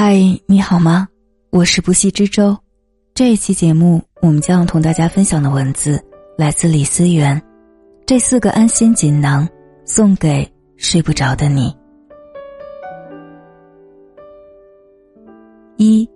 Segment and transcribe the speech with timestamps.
[0.00, 0.16] 嗨，
[0.46, 1.08] 你好吗？
[1.50, 2.56] 我是不息之舟。
[3.14, 6.00] 这一期节目，我们将要同大家分享的文字
[6.36, 7.42] 来自李思源。
[8.06, 9.48] 这四个安心锦囊，
[9.84, 11.76] 送给睡不着的你。
[15.78, 16.08] 一，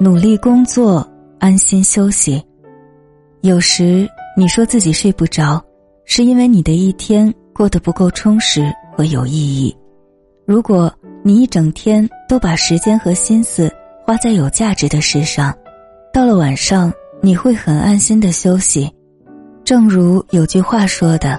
[0.00, 1.06] 努力工作，
[1.38, 2.42] 安心休息。
[3.42, 5.62] 有时你说自己睡不着，
[6.06, 9.76] 是因为你的一天过得不够充实和有意义。
[10.46, 10.90] 如果
[11.22, 13.70] 你一整天都把时间和心思
[14.06, 15.54] 花在有价值的事上，
[16.14, 18.90] 到了晚上你会很安心的休息。
[19.62, 21.38] 正如有句话说的：“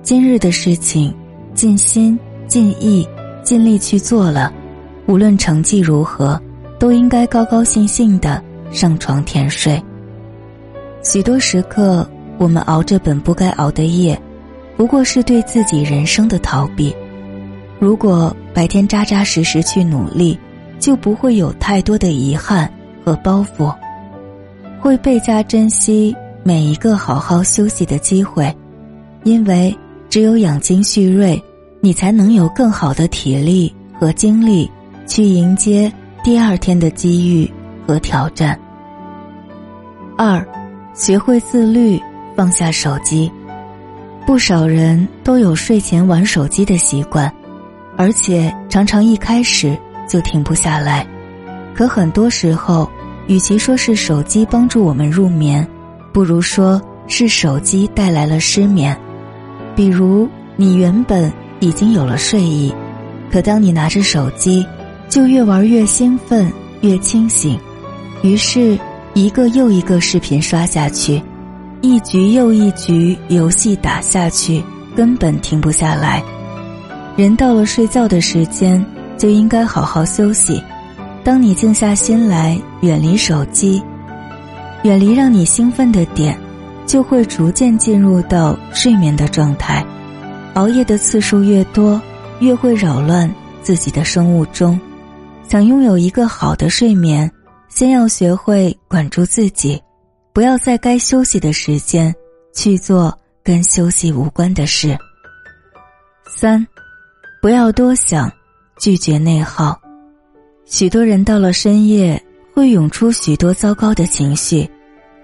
[0.00, 1.12] 今日的事情，
[1.54, 2.16] 尽心
[2.46, 3.06] 尽意
[3.42, 4.52] 尽力去做了，
[5.06, 6.40] 无论成绩如何，
[6.78, 8.40] 都应该高高兴兴的
[8.70, 9.82] 上床甜睡。”
[11.02, 14.16] 许多时刻，我们熬着本不该熬的夜，
[14.76, 16.94] 不过是对自己人生的逃避。
[17.78, 20.38] 如果白天扎扎实实去努力，
[20.78, 22.70] 就不会有太多的遗憾
[23.04, 23.74] 和包袱，
[24.80, 28.54] 会倍加珍惜每一个好好休息的机会，
[29.24, 29.76] 因为
[30.08, 31.42] 只有养精蓄锐，
[31.80, 34.70] 你才能有更好的体力和精力
[35.06, 35.92] 去迎接
[36.24, 37.50] 第二天的机遇
[37.86, 38.58] 和挑战。
[40.16, 40.42] 二，
[40.94, 42.00] 学会自律，
[42.34, 43.30] 放下手机。
[44.26, 47.30] 不少人都有睡前玩手机的习惯。
[47.96, 49.76] 而且常常一开始
[50.08, 51.06] 就停不下来，
[51.74, 52.88] 可很多时候，
[53.26, 55.66] 与其说是手机帮助我们入眠，
[56.12, 58.96] 不如说是手机带来了失眠。
[59.74, 62.72] 比如，你原本已经有了睡意，
[63.30, 64.66] 可当你拿着手机，
[65.08, 66.52] 就越玩越兴奋，
[66.82, 67.58] 越清醒，
[68.22, 68.78] 于是，
[69.14, 71.22] 一个又一个视频刷下去，
[71.80, 74.62] 一局又一局游戏打下去，
[74.94, 76.22] 根本停不下来。
[77.16, 78.84] 人到了睡觉的时间，
[79.16, 80.62] 就应该好好休息。
[81.24, 83.82] 当你静下心来，远离手机，
[84.82, 86.38] 远离让你兴奋的点，
[86.86, 89.84] 就会逐渐进入到睡眠的状态。
[90.54, 92.00] 熬夜的次数越多，
[92.40, 93.32] 越会扰乱
[93.62, 94.78] 自己的生物钟。
[95.48, 97.30] 想拥有一个好的睡眠，
[97.68, 99.82] 先要学会管住自己，
[100.34, 102.14] 不要在该休息的时间
[102.54, 104.98] 去做跟休息无关的事。
[106.28, 106.66] 三。
[107.46, 108.28] 不要多想，
[108.76, 109.80] 拒绝内耗。
[110.64, 112.20] 许多人到了深夜
[112.52, 114.68] 会涌出许多糟糕的情绪，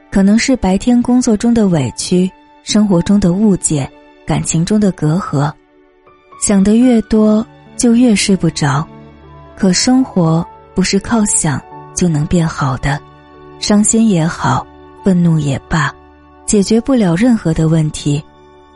[0.09, 2.31] 可能是白天工作中的委屈、
[2.63, 3.91] 生活中的误解、
[4.25, 5.53] 感情中的隔阂。
[6.41, 7.45] 想的越多，
[7.77, 8.87] 就越睡不着。
[9.57, 10.47] 可生活
[10.77, 11.61] 不是靠想
[11.93, 13.01] 就能变好的，
[13.59, 14.65] 伤心也好，
[15.03, 15.93] 愤怒也罢，
[16.47, 18.23] 解决不了任何的问题。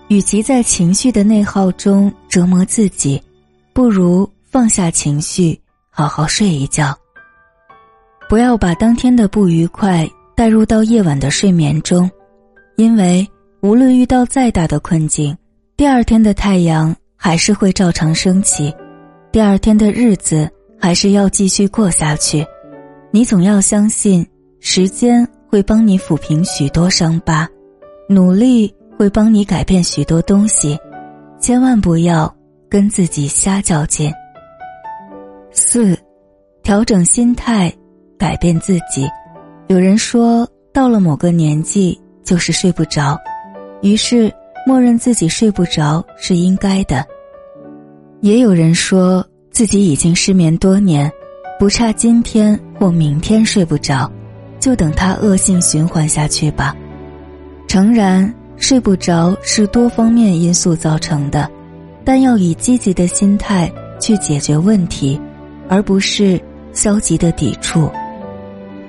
[0.09, 3.23] 与其在情绪的内耗中折磨自己。
[3.77, 5.61] 不如放下情绪，
[5.91, 6.97] 好好睡一觉。
[8.27, 12.11] 不要把当天的不愉快带入到夜晚的睡眠中，
[12.77, 13.29] 因为
[13.61, 15.37] 无论遇到再大的困境，
[15.77, 18.75] 第二天的太阳还是会照常升起，
[19.31, 20.51] 第二天的日子
[20.81, 22.47] 还是要继续过下去。
[23.11, 24.27] 你总要相信，
[24.59, 27.47] 时间会帮你抚平许多伤疤，
[28.09, 30.79] 努力会帮你改变许多东西，
[31.39, 32.35] 千万不要。
[32.69, 34.13] 跟自己瞎较劲。
[35.53, 35.97] 四，
[36.63, 37.73] 调整心态，
[38.19, 39.09] 改变自己。
[39.69, 43.19] 有人说，到了某个年纪就是睡不着，
[43.83, 44.33] 于是
[44.67, 47.05] 默认自己睡不着是应该的。
[48.21, 51.11] 也有人说自己已经失眠多年，
[51.59, 54.11] 不差今天或明天睡不着，
[54.61, 56.75] 就等它恶性循环下去吧。
[57.67, 61.51] 诚然，睡不着是多方面因素造成的。
[62.07, 65.21] 但要以积极的心态去解决问题，
[65.69, 66.41] 而不是
[66.73, 67.91] 消极的抵触。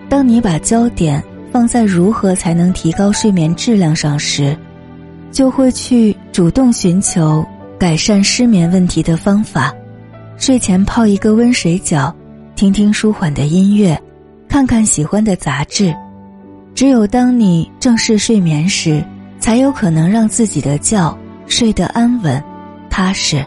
[0.07, 4.55] 当你把焦点放在如何才能提高睡眠质量上时，
[5.31, 7.43] 就会去主动寻求
[7.79, 9.73] 改善失眠问题的方法。
[10.37, 12.15] 睡前泡一个温水脚，
[12.55, 13.99] 听听舒缓的音乐，
[14.47, 15.91] 看看喜欢的杂志。
[16.75, 19.03] 只有当你正式睡眠时，
[19.39, 22.39] 才有可能让自己的觉睡得安稳。
[22.97, 23.45] 踏实，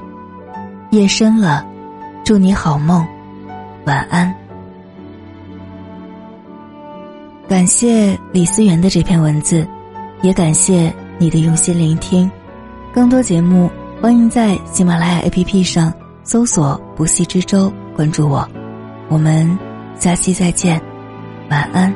[0.92, 1.66] 夜深了，
[2.24, 3.04] 祝你好梦，
[3.84, 4.32] 晚安。
[7.48, 9.66] 感谢李思源的这篇文字，
[10.22, 12.30] 也感谢你的用心聆听。
[12.94, 13.68] 更多节目，
[14.00, 15.92] 欢迎在喜马拉雅 APP 上
[16.22, 18.48] 搜索“不息之舟”，关注我。
[19.08, 19.58] 我们
[19.98, 20.80] 下期再见，
[21.50, 21.92] 晚安。